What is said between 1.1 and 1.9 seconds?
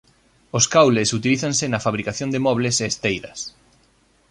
utilízanse na